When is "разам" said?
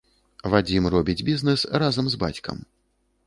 1.83-2.05